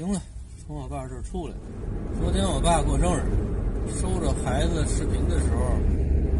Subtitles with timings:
[0.00, 0.22] 行了，
[0.66, 1.52] 从我爸这儿出来。
[2.18, 3.20] 昨天我爸过生日，
[4.00, 5.76] 收着孩子视频的时候，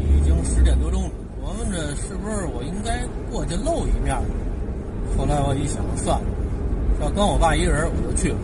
[0.01, 1.11] 已经十点多钟了。
[1.39, 4.17] 我问着是不是我应该过去露一面？
[5.15, 6.25] 后来我一想，算了，
[7.01, 8.37] 要光我爸一人我就去了。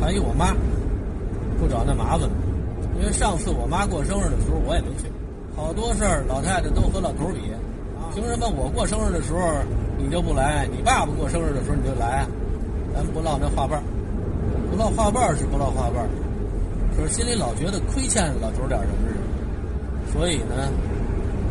[0.00, 0.56] 还有我妈，
[1.60, 2.24] 不找那麻烦。
[2.98, 5.04] 因为上次我妈过生日的时候我也没去，
[5.54, 7.52] 好多事儿老太太都和老头比，
[8.14, 9.38] 凭什么我过生日的时候
[9.98, 10.66] 你就不来？
[10.72, 12.24] 你爸爸过生日的时候你就来？
[12.96, 13.78] 咱不唠那话瓣
[14.70, 16.08] 不唠话瓣是不唠话瓣
[16.96, 20.12] 可是心里老觉得亏欠老头点什么似的。
[20.12, 20.72] 所以呢，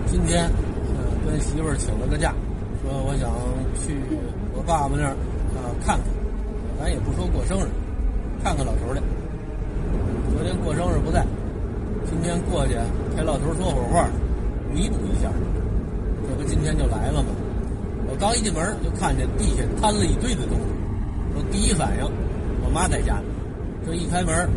[0.07, 0.49] 今天
[0.89, 2.33] 嗯跟媳妇儿请了个假，
[2.81, 3.29] 说我想
[3.77, 3.93] 去
[4.57, 5.13] 我爸爸那儿
[5.53, 6.05] 啊看看，
[6.81, 7.69] 咱也不说过生日，
[8.43, 9.01] 看看老头儿去。
[10.33, 11.23] 昨天过生日不在，
[12.09, 12.73] 今天过去
[13.15, 14.09] 陪老头说会儿话，
[14.73, 15.29] 弥补一下。
[16.27, 17.29] 这不今天就来了吗？
[18.09, 20.65] 我刚一进门就看见地下摊了一堆的东西。
[21.35, 22.05] 我第一反应，
[22.63, 23.23] 我妈在家呢。
[23.85, 24.47] 这一开门，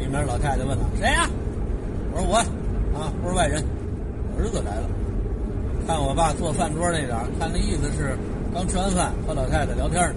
[0.00, 1.28] 里面老太太问了：“谁呀？”
[2.16, 2.36] 我说：“我，
[2.98, 3.62] 啊，不是外人，
[4.38, 4.88] 儿子来了。”
[5.86, 8.16] 看我爸坐饭桌那点看那意思是
[8.52, 10.14] 刚吃完饭和老太太聊天呢。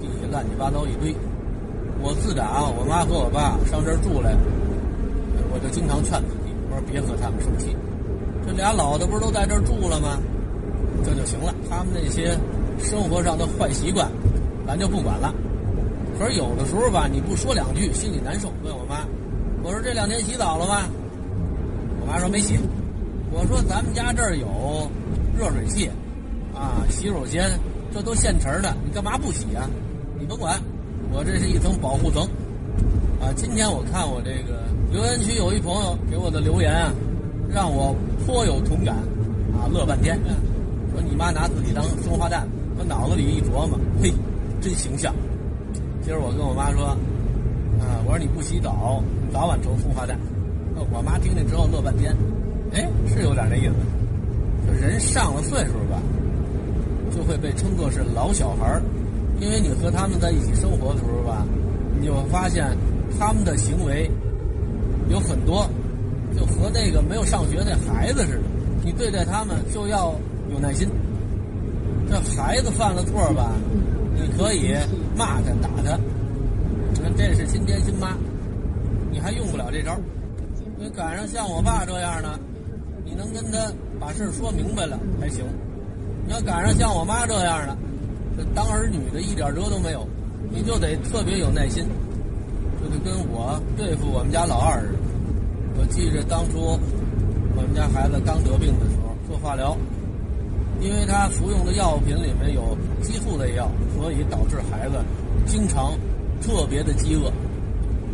[0.00, 1.14] 地下乱七八糟一堆。
[2.00, 4.34] 我自打我妈和我爸上这儿住来，
[5.52, 7.76] 我就经常劝自己，我说别和他们生气。
[8.46, 10.18] 这俩老的不是都在这儿住了吗？
[11.04, 11.54] 这就行了。
[11.68, 12.36] 他们那些
[12.80, 14.08] 生活上的坏习惯。
[14.64, 15.34] 咱就不管了，
[16.18, 18.52] 可是有的时候吧，你不说两句，心里难受。
[18.62, 19.06] 问我妈，
[19.62, 20.88] 我说这两天洗澡了吗？
[22.00, 22.58] 我妈说没洗。
[23.30, 24.46] 我说咱们家这儿有
[25.38, 25.90] 热水器，
[26.54, 27.50] 啊，洗手间，
[27.92, 29.68] 这都现成的，你干嘛不洗啊？
[30.20, 30.60] 你甭管，
[31.10, 32.22] 我这是一层保护层。
[33.20, 36.92] 啊，今天我看我这个留言区有一朋友给我的留言啊，
[37.48, 38.96] 让我颇有同感，
[39.54, 40.18] 啊，乐半天。
[40.92, 42.46] 说你妈拿自己当松花蛋，
[42.78, 44.12] 我脑子里一琢磨，嘿。
[44.60, 45.12] 真形象。
[46.04, 46.86] 今儿我跟我妈说，
[47.78, 49.00] 啊，我说你不洗澡，
[49.32, 50.18] 早晚成孵化蛋。
[50.90, 52.12] 我妈听听之后乐半天，
[52.74, 53.74] 哎，是有点那意思。
[54.66, 56.02] 就人上了岁数吧，
[57.14, 58.82] 就会被称作是老小孩儿，
[59.40, 61.46] 因为你和他们在一起生活的时候吧，
[62.00, 62.66] 你就会发现
[63.16, 64.10] 他们的行为
[65.08, 65.70] 有很多，
[66.36, 68.42] 就和那个没有上学那孩子似的。
[68.84, 70.12] 你对待他们就要
[70.52, 70.88] 有耐心。
[72.10, 73.52] 这孩子犯了错吧？
[74.22, 74.72] 你可以
[75.16, 75.98] 骂他、打他，
[77.02, 78.16] 那这是亲爹亲妈，
[79.10, 79.98] 你还用不了这招。
[80.78, 82.38] 你赶上像我爸这样的，
[83.04, 83.58] 你能跟他
[83.98, 85.44] 把事说明白了还行。
[86.24, 87.76] 你要赶上像我妈这样的，
[88.36, 90.06] 这当儿女的一点辙都没有，
[90.50, 91.84] 你就得特别有耐心。
[92.80, 94.98] 就得跟我对付我们家老二似的。
[95.78, 96.78] 我记着当初
[97.56, 99.76] 我们家孩子刚得病的时候做化疗。
[100.82, 104.96] 因为他服用的药品里面有激素类药，所以导致孩子
[105.46, 105.92] 经常
[106.42, 107.32] 特别的饥饿。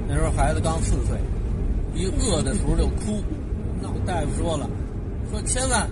[0.07, 1.17] 那时候孩子刚四岁，
[1.95, 3.23] 一饿的时候就哭。
[3.81, 4.69] 那大夫说了，
[5.31, 5.89] 说千万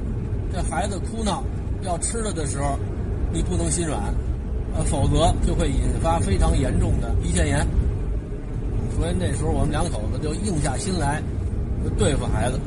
[0.52, 1.42] 这孩子哭闹
[1.82, 2.78] 要吃了的时候，
[3.32, 4.12] 你不能心软，
[4.76, 7.66] 呃，否则就会引发非常严重的胰腺炎。
[8.98, 11.22] 所以那时候我们两口子就硬下心来，
[11.82, 12.60] 就对付孩子。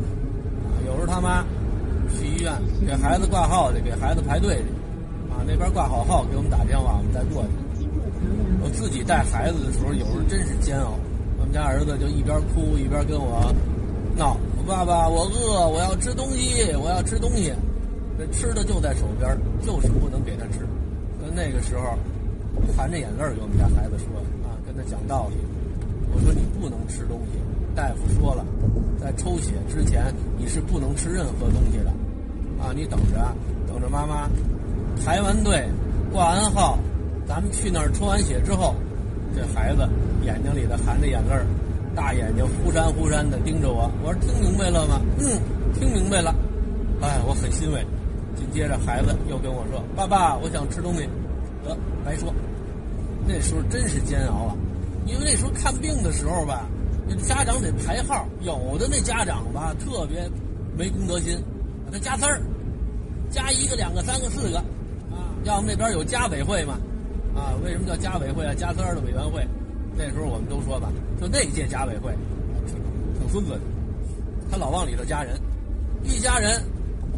[0.87, 1.45] 有时候他妈。
[2.17, 2.53] 去医院
[2.85, 4.69] 给孩子挂号去，给孩子排队去，
[5.31, 7.49] 啊，那边挂好号给我们打电话，我们再过去。
[8.61, 10.93] 我自己带孩子的时候，有时候真是煎熬。
[11.39, 13.39] 我们家儿子就一边哭一边跟我
[14.17, 17.53] 闹：“我爸爸，我饿，我要吃东西，我要吃东西。”
[18.19, 19.31] 这吃的就在手边，
[19.65, 20.67] 就是不能给他吃。
[21.33, 21.97] 那个时候，
[22.75, 25.37] 含着眼泪给我们家孩子说：“啊，跟他讲道理。
[26.11, 27.39] 我说你不能吃东西，
[27.75, 28.45] 大夫说了，
[28.99, 31.91] 在抽血之前你是不能吃任何东西的。”
[32.59, 33.33] 啊，你等着，
[33.67, 34.29] 等着妈妈
[35.03, 35.65] 排完队，
[36.11, 36.77] 挂完号，
[37.25, 38.75] 咱们去那儿抽完血之后，
[39.33, 39.87] 这孩子
[40.23, 41.45] 眼睛里头含着眼泪儿
[41.95, 43.89] 大眼睛忽闪忽闪的盯着我。
[44.03, 44.99] 我说听明白了吗？
[45.19, 45.39] 嗯，
[45.73, 46.35] 听明白了。
[47.01, 47.79] 哎，我很欣慰。
[48.35, 51.07] 紧接着孩子又跟我说：“爸爸，我想吃东西。”
[51.63, 52.33] 得，白说。
[53.25, 54.55] 那时候真是煎熬啊，
[55.05, 56.67] 因为那时候看病的时候吧，
[57.15, 60.29] 家长得排号，有的那家长吧特别
[60.77, 61.37] 没公德心。
[61.91, 62.39] 他加丝儿，
[63.31, 64.59] 加一个、两个、三个、四个，
[65.09, 66.77] 啊，要么那边有家委会嘛，
[67.35, 68.53] 啊，为什么叫家委会啊？
[68.53, 69.43] 加丝儿的委员会，
[69.97, 72.13] 那时候我们都说吧，就那届家委会，
[72.67, 72.75] 挺
[73.19, 73.59] 挺孙子的，
[74.51, 75.35] 他老往里头加人，
[76.03, 76.61] 一加人，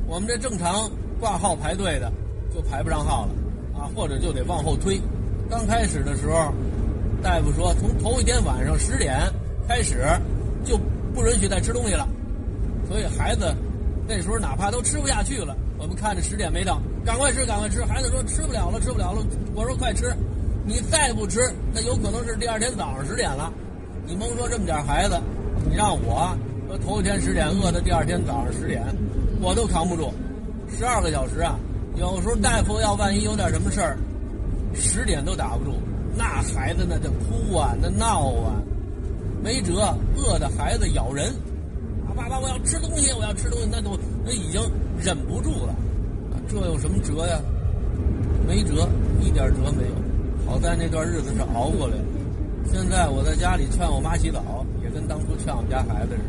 [0.08, 0.90] 我们这正常
[1.20, 2.10] 挂号排队的
[2.56, 3.32] 就排不上号了，
[3.78, 5.02] 啊，或者就得往后推。
[5.50, 6.54] 刚开始的时候，
[7.22, 9.20] 大夫说从头一天晚上十点
[9.68, 10.04] 开始
[10.64, 10.78] 就
[11.14, 12.08] 不允许再吃东西了，
[12.88, 13.54] 所以孩子。
[14.08, 17.86] 那时候哪怕都吃不下去了，我们看着十点没到，赶快吃，赶快吃。
[17.86, 19.24] 孩子说吃不了了，吃不了了。
[19.56, 20.14] 我说快吃，
[20.66, 21.40] 你再不吃，
[21.74, 23.54] 那有可能是第二天早上十点了。
[24.06, 25.18] 你甭说这么点孩子，
[25.70, 26.36] 你让我
[26.68, 28.84] 说头一天十点饿到第二天早上十点，
[29.40, 30.12] 我都扛不住。
[30.78, 31.58] 十二个小时啊，
[31.96, 33.98] 有时候大夫要万一有点什么事儿，
[34.74, 35.76] 十点都打不住。
[36.18, 38.60] 那孩子那得哭啊，那闹啊，
[39.44, 39.94] 没辙。
[40.16, 41.28] 饿的孩子咬人，
[42.08, 44.62] 啊爸爸我要吃东西，我要吃东西，那都那已经
[45.02, 45.76] 忍不住了。
[46.48, 47.40] 这有什么辙呀？
[48.48, 48.88] 没辙，
[49.22, 49.96] 一点辙没有。
[50.46, 52.04] 好在那段日子是熬过来了。
[52.72, 56.24] 现在我在家里劝我妈洗澡，也跟当初劝我们家孩子似的。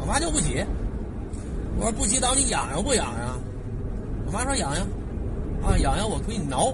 [0.00, 0.64] 我妈就不洗。
[1.78, 3.40] 我说不洗澡你痒痒不痒痒？
[4.26, 4.86] 我妈说痒痒。
[5.62, 6.72] 啊，痒痒我可以挠。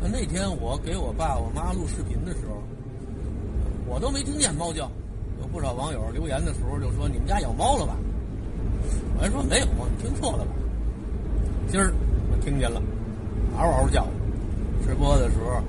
[0.00, 2.62] 那天我给我爸我妈录视频的时候，
[3.90, 4.88] 我都没听见猫叫。
[5.40, 7.96] 有不少网友留言的时候就说：“你们家养猫了吧？”
[9.18, 9.66] 我还说没有，
[10.00, 10.52] 听错了吧？
[11.68, 11.92] 今儿
[12.30, 12.80] 我听见了，
[13.56, 14.06] 嗷嗷叫。
[14.86, 15.60] 直播的时候，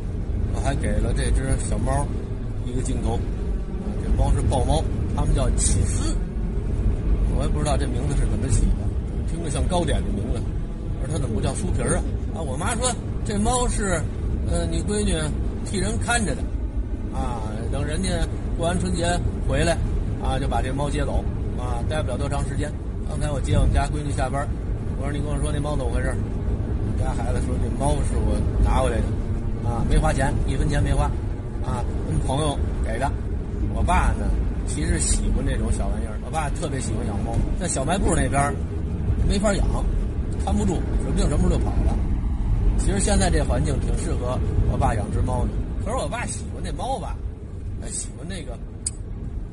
[0.54, 2.06] 我还给了这只小猫
[2.66, 3.20] 一个镜头。
[4.04, 4.84] 这猫是豹猫，
[5.16, 6.16] 它们叫起司。
[7.36, 8.88] 我也不知道这名字是怎么起的，
[9.30, 10.40] 听着像糕点的名字，
[11.02, 12.04] 而它怎么不叫酥皮儿啊？
[12.36, 12.90] 啊，我妈说
[13.26, 14.02] 这猫是，
[14.50, 15.14] 呃，你闺女
[15.66, 16.42] 替人看着的，
[17.14, 18.10] 啊，等人家
[18.58, 19.08] 过完春节
[19.48, 19.78] 回来，
[20.22, 21.24] 啊，就把这猫接走，
[21.58, 22.72] 啊，待不了多长时间。
[23.08, 24.46] 刚才我接我们家闺女下班。
[25.00, 26.14] 我说你跟我说那猫怎么回事？
[26.14, 29.08] 我家孩子说这猫是我拿回来的，
[29.68, 31.06] 啊，没花钱，一分钱没花，
[31.66, 33.10] 啊，跟朋友给的。
[33.74, 34.30] 我爸呢，
[34.68, 38.54] 其实喜欢这种小玩意儿，我爸特别喜欢养猫，在小卖部那边
[39.28, 39.66] 没法养，
[40.46, 41.98] 看不住，指不定什么时候就跑了。
[42.78, 44.38] 其实现在这环境挺适合
[44.72, 45.50] 我爸养只猫的，
[45.84, 47.16] 可是我爸喜欢那猫吧，
[47.90, 48.58] 喜欢那个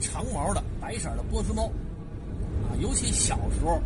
[0.00, 1.64] 长毛的白色的波斯猫，
[2.64, 3.80] 啊，尤其小时候。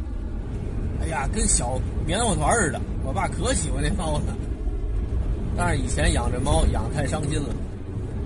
[1.01, 4.37] 哎呀，跟小棉花团似的，我爸可喜欢那猫了。
[5.57, 7.49] 但是以前养这猫养太伤心了，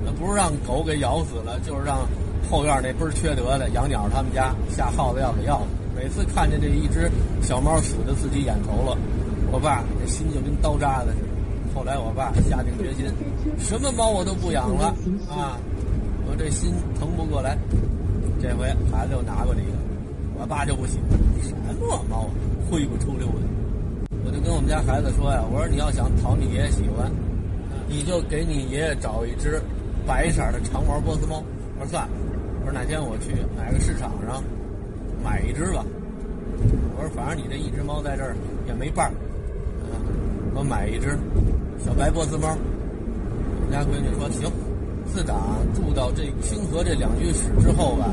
[0.04, 2.06] 那不是让狗给咬死了，就是让
[2.50, 5.66] 后院那倍儿缺德的养鸟他们家下耗子药给要了。
[5.96, 7.10] 每次看见这一只
[7.40, 8.98] 小猫死在自己眼头了，
[9.50, 11.74] 我爸这心就跟刀扎的似的。
[11.74, 13.06] 后来我爸下定决心，
[13.58, 14.94] 什么猫我都不养了
[15.30, 15.56] 啊！
[16.38, 17.56] 这心疼不过来，
[18.40, 19.72] 这回孩子又拿过来一个，
[20.38, 21.00] 我爸就不行，
[21.42, 21.72] 什么
[22.08, 22.30] 猫啊？
[22.70, 23.46] 灰不出溜的，
[24.24, 27.10] 我就跟我们家孩子说呀：“我说你要想讨你爷爷喜欢，
[27.88, 29.62] 你就给你爷爷找一只
[30.06, 31.42] 白色的长毛波斯猫。”
[31.78, 32.12] 我说算了，
[32.60, 34.42] 我说哪天我去哪个市场上
[35.24, 35.84] 买一只吧。
[36.98, 38.36] 我说反正你这一只猫在这儿
[38.66, 39.12] 也没伴儿，
[40.54, 41.16] 我买一只
[41.84, 42.48] 小白波斯猫。
[42.48, 44.50] 我们家闺女说行。
[45.12, 45.34] 自打
[45.74, 48.12] 住到这清河这两居室之后吧，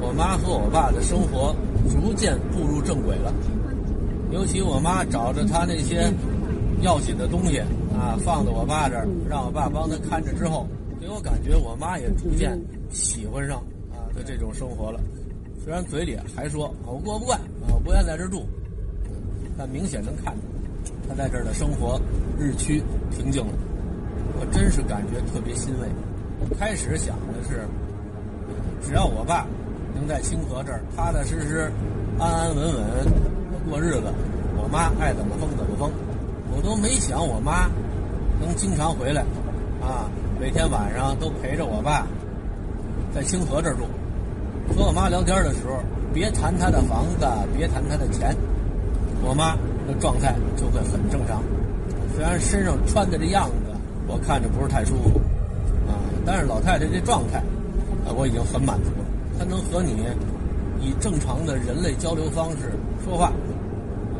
[0.00, 1.54] 我妈和我爸的生活。
[1.88, 3.32] 逐渐步入正轨了，
[4.30, 6.12] 尤其我妈找着她那些
[6.82, 7.58] 要紧的东西
[7.98, 10.66] 啊，放在我爸这儿，让我爸帮她看着之后，
[11.00, 12.60] 给我感觉我妈也逐渐
[12.90, 13.60] 喜欢上
[13.90, 15.00] 啊的这种生活了。
[15.64, 17.40] 虽然嘴里还说我过不惯，
[17.72, 18.46] 我不愿在这儿住，
[19.56, 21.98] 但明显能看出她在这儿的生活
[22.38, 23.52] 日趋平静了。
[24.40, 25.86] 我真是感觉特别欣慰。
[26.58, 27.68] 开始想的是，
[28.82, 29.46] 只要我爸。
[29.92, 31.70] 能在清河这儿踏踏实实、
[32.16, 32.74] 安安稳稳
[33.68, 34.04] 过日子，
[34.56, 35.90] 我妈爱怎么疯怎么疯，
[36.56, 37.68] 我都没想我妈
[38.40, 39.22] 能经常回来，
[39.82, 40.08] 啊，
[40.40, 42.06] 每天晚上都陪着我爸
[43.12, 43.82] 在清河这儿住。
[44.72, 45.82] 和我妈聊天的时候，
[46.14, 47.26] 别谈她的房子，
[47.58, 48.34] 别谈她的钱，
[49.22, 49.56] 我妈
[49.88, 51.42] 的状态就会很正常。
[52.14, 53.54] 虽然身上穿的这样子，
[54.10, 55.20] 我看着不是太舒服，
[55.86, 55.94] 啊，
[56.26, 57.38] 但是老太太这状态，
[58.04, 59.04] 啊，我已经很满足了。
[59.38, 60.02] 她能和你
[60.82, 62.72] 以正常的人类交流方式
[63.04, 63.32] 说话，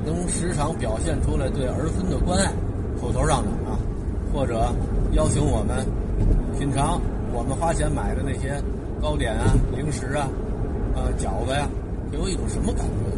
[0.06, 2.52] 能时常表现出来对儿孙的关爱，
[3.00, 3.74] 口头上的啊，
[4.32, 4.72] 或者
[5.12, 5.84] 邀请我们
[6.56, 7.00] 品尝
[7.32, 8.62] 我们花钱买的那些
[9.02, 10.28] 糕点啊、零食啊、
[10.94, 11.66] 呃饺子呀，
[12.12, 13.10] 给我一种什么感觉？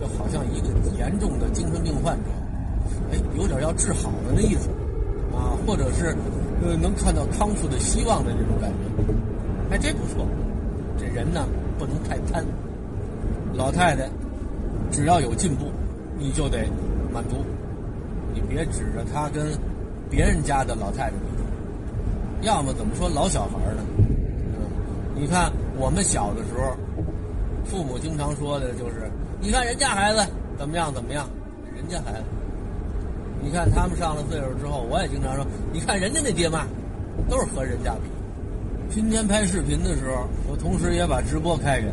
[0.00, 2.30] 就好像一个严重的精神病患者，
[3.10, 4.68] 哎，有点要治好的那意思，
[5.66, 6.14] 或者是
[6.62, 10.26] 呃能看到康复的希望的这种感觉，哎，这不错。
[10.98, 11.46] 这人呢
[11.78, 12.44] 不能太贪，
[13.54, 14.08] 老太太
[14.90, 15.66] 只要有进步，
[16.18, 16.58] 你就得
[17.12, 17.36] 满足，
[18.34, 19.48] 你别指着她跟
[20.08, 23.82] 别人家的老太太比，要么怎么说老小孩呢？
[23.98, 24.60] 嗯，
[25.14, 26.76] 你看我们小的时候，
[27.64, 30.24] 父母经常说的就是，你看人家孩子
[30.58, 31.26] 怎么样怎么样，
[31.74, 32.24] 人家孩子，
[33.42, 36.64] 你看他们上了岁数之后，我也经常说，你看人家那爹妈，
[37.28, 38.08] 都是和人家比。
[38.94, 41.86] 今天拍视频的时候，我同时也把直播开开。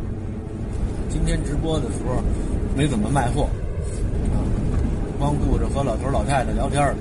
[1.10, 2.22] 今天直播的时候
[2.78, 3.50] 没怎么卖货，
[4.32, 4.38] 啊，
[5.18, 6.96] 光顾着和老头老太太聊天了。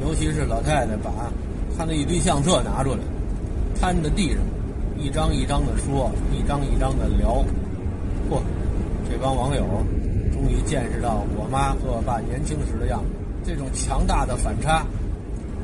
[0.00, 1.12] 尤其是老太太把
[1.76, 2.98] 她那一堆相册拿出来，
[3.78, 4.38] 摊在地上，
[4.96, 7.44] 一张一张的说，一张一张的聊。
[8.30, 8.40] 嚯，
[9.10, 9.62] 这帮网友
[10.32, 13.06] 终于见识到我妈和我爸年轻时的样子。
[13.44, 14.84] 这种强大的反差，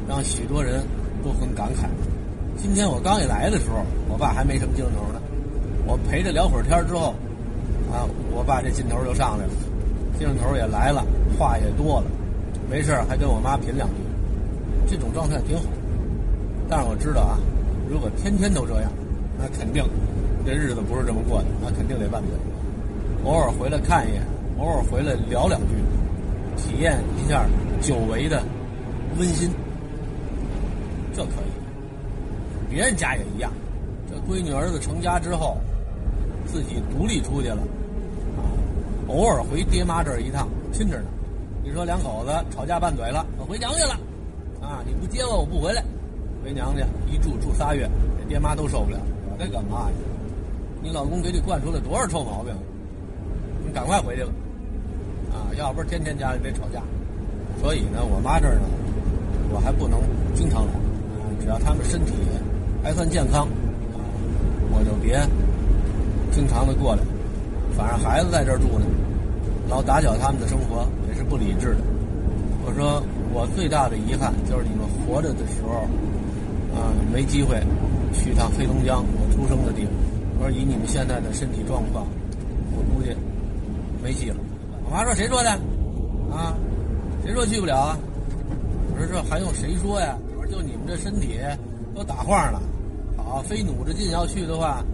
[0.09, 0.83] 让许多人
[1.23, 1.87] 都很感慨。
[2.57, 5.21] 今天我刚一来的时候，我爸还没什么劲头呢。
[5.87, 7.15] 我陪着聊会儿天之后，
[7.93, 9.53] 啊，我爸这劲头就上来了，
[10.19, 11.05] 劲头也来了，
[11.39, 12.07] 话也多了，
[12.71, 13.97] 没事还跟我妈贫两句。
[14.87, 15.65] 这种状态挺好。
[16.69, 17.39] 但是我知道啊，
[17.91, 18.91] 如果天天都这样，
[19.39, 19.85] 那肯定
[20.47, 22.31] 这日子不是这么过的，那肯定得拌嘴。
[23.25, 24.23] 偶尔回来看一眼，
[24.59, 25.75] 偶尔回来聊两句，
[26.57, 27.47] 体验一下
[27.81, 28.43] 久违的
[29.19, 29.51] 温馨，
[31.15, 32.71] 这可以。
[32.71, 33.53] 别人家也一样，
[34.11, 35.57] 这闺女儿子成家之后，
[36.47, 37.59] 自己独立出去了，
[39.09, 41.07] 偶尔回爹妈这儿一趟，亲着呢。
[41.63, 43.95] 你说两口子吵架拌嘴了，我回娘家了，
[44.61, 45.83] 啊，你不接我，我不回来。
[46.43, 47.89] 回娘家一住住仨月，
[48.21, 48.99] 这爹妈都受不了。
[49.31, 49.97] 我这干嘛呀？
[50.83, 52.55] 你老公给你惯出来多少臭毛病？
[53.67, 54.31] 你赶快回去吧！
[55.35, 56.81] 啊，要不是天天家里得吵架。
[57.61, 58.63] 所以呢，我妈这儿呢，
[59.53, 60.01] 我还不能
[60.35, 60.73] 经常来。
[61.41, 62.13] 只要他们身体
[62.83, 63.49] 还算健康，
[64.71, 65.21] 我就别
[66.31, 67.03] 经常的过来。
[67.77, 68.87] 反正孩子在这儿住呢，
[69.69, 71.81] 老打搅他们的生活也是不理智的。
[72.65, 73.03] 我说
[73.35, 75.87] 我最大的遗憾就是你们活着的时候。
[76.75, 77.55] 啊，没机会
[78.13, 79.93] 去趟黑龙江，我出生的地方。
[80.41, 82.05] 我说以你们现在的身体状况，
[82.73, 83.15] 我估计
[84.03, 84.37] 没戏了。
[84.85, 85.51] 我妈说：“谁说的？
[86.31, 86.55] 啊，
[87.25, 87.99] 谁说去不了啊？”
[88.93, 91.39] 我说：“这还用谁说呀？”我说：“就你们这身体
[91.95, 92.61] 都打晃了，
[93.17, 94.85] 好，非努着劲要去的话，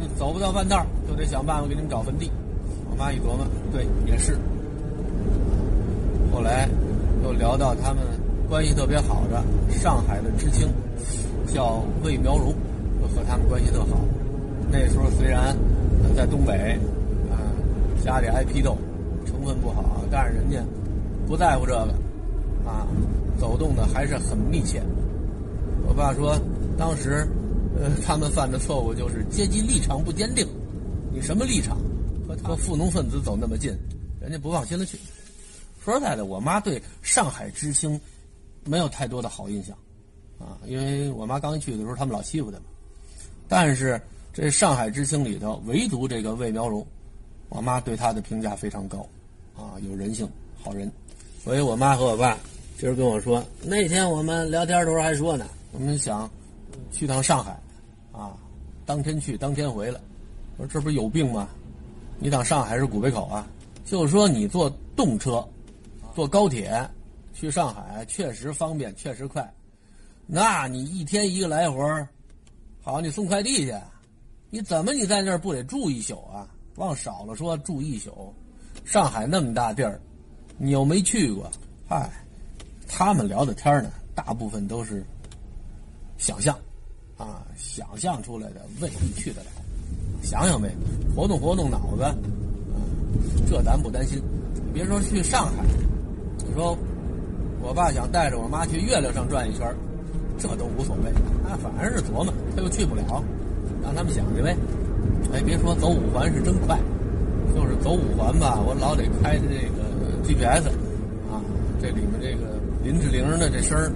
[0.00, 2.30] 嗯，走不到半道就得想办法给你们找坟地。”
[2.90, 4.38] 我妈一琢磨，对，也是。
[6.32, 6.68] 后来
[7.22, 8.02] 又聊到他们。
[8.46, 10.68] 关系特别好的上海的知青，
[11.46, 12.52] 叫魏苗荣，
[13.02, 13.98] 和他们关系特好。
[14.70, 15.56] 那时候虽然
[16.14, 16.78] 在东北，
[17.32, 17.40] 啊，
[18.04, 18.76] 家里挨批斗，
[19.44, 20.62] 分不好，但是人家
[21.26, 21.94] 不在乎这个，
[22.68, 22.86] 啊，
[23.38, 24.82] 走动的还是很密切。
[25.86, 26.38] 我爸说，
[26.78, 27.26] 当时，
[27.78, 30.46] 呃，他们犯的错误就是阶级立场不坚定。
[31.12, 31.76] 你什么立场？
[32.26, 33.70] 和和富农分子走那么近，
[34.20, 34.98] 人家不放心的去。
[35.84, 38.00] 说实在的，我妈对上海知青。
[38.66, 39.76] 没有太多的好印象，
[40.38, 42.62] 啊，因为我妈刚去的时候，他们老欺负他们。
[43.46, 44.00] 但是
[44.32, 46.82] 这上海知青里头，唯独这个魏苗荣，
[47.50, 49.06] 我妈对他的评价非常高，
[49.56, 50.28] 啊，有人性，
[50.62, 50.90] 好人。
[51.42, 52.38] 所以我妈和我爸
[52.78, 56.30] 今儿跟我说，那天我们聊天的时候还说呢，我们想
[56.90, 57.58] 去趟上海，
[58.12, 58.36] 啊，
[58.84, 60.00] 当天去当天回来。
[60.56, 61.48] 我说这不是有病吗？
[62.18, 63.46] 你当上海是古北口啊？
[63.84, 65.46] 就说你坐动车，
[66.14, 66.88] 坐高铁。
[67.36, 69.52] 去上海确实方便，确实快。
[70.24, 71.76] 那你一天一个来回
[72.80, 73.74] 好，你送快递去，
[74.50, 76.48] 你怎么你在那儿不得住一宿啊？
[76.76, 78.32] 往少了说住一宿。
[78.84, 80.00] 上海那么大地儿，
[80.58, 81.50] 你又没去过，
[81.88, 82.10] 嗨，
[82.86, 85.04] 他们聊的天呢，大部分都是
[86.18, 86.56] 想象，
[87.16, 89.46] 啊，想象出来的未必去得了。
[90.22, 90.70] 想想呗，
[91.16, 92.14] 活动活动脑子，啊，
[93.48, 94.22] 这咱不担心。
[94.72, 95.64] 别说去上海，
[96.46, 96.76] 你说。
[97.66, 99.74] 我爸想带着我妈去月亮上转一圈
[100.36, 101.10] 这都无所谓。
[101.48, 103.24] 他反而是琢磨，他又去不了，
[103.82, 104.54] 让他们想去呗。
[105.32, 106.78] 哎，别说走五环是真快，
[107.52, 109.82] 就是走五环吧，我老得开着这个
[110.22, 110.68] GPS，
[111.30, 111.42] 啊，
[111.82, 113.90] 这里面这个林志玲的这声儿，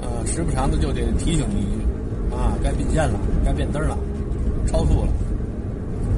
[0.00, 3.96] 呃，时不常的就得提醒你一句，啊，该并线了，该变灯了，
[4.66, 5.12] 超速了。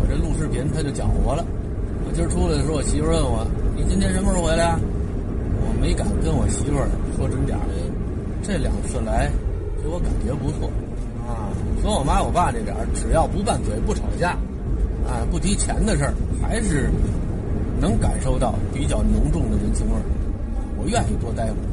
[0.00, 1.44] 我这录视频他就搅和了。
[2.06, 4.80] 我今儿出来的时候，我媳妇问我，你今天什么时候回来啊？
[5.80, 6.78] 没敢跟我媳妇
[7.16, 7.62] 说准点儿，
[8.42, 9.30] 这两次来
[9.82, 10.70] 给我感觉不错
[11.26, 11.50] 啊。
[11.82, 14.36] 和我妈我爸这点儿，只要不拌嘴不吵架，
[15.06, 16.90] 啊，不提钱的事儿，还是
[17.80, 20.02] 能感受到比较浓重的人情味儿。
[20.78, 21.64] 我愿意多待会儿，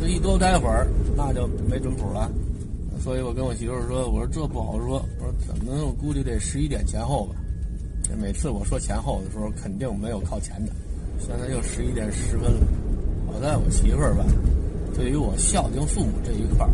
[0.00, 0.86] 这一多待会儿
[1.16, 2.30] 那就没准谱了。
[3.00, 7.34] 所以我跟我媳妇儿说，我说这不好说，我说怎么我估计得十一点前后吧。
[8.02, 10.72] 这每次我说前后的时候，肯定没有靠前的。
[11.18, 12.60] 现在又十一点十分了。
[13.26, 14.24] 好在我媳妇儿吧，
[14.94, 16.70] 对于我孝敬父母这一块儿，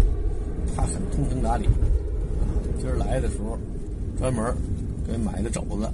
[0.76, 1.68] 她很通情达理。
[2.78, 3.58] 今儿来的时候，
[4.18, 4.54] 专门
[5.06, 5.88] 给买的肘子，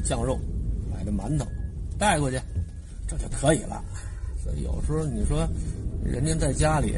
[0.00, 0.38] 酱肉，
[0.92, 1.46] 买的馒头，
[1.98, 2.40] 带过去，
[3.06, 3.82] 这就可以了。
[4.42, 5.48] 所以有时候你说，
[6.04, 6.94] 人家在家里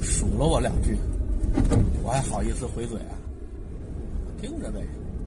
[0.00, 0.96] 数落我两句，
[2.02, 3.14] 我还好意思回嘴啊？
[4.40, 4.80] 听着呗。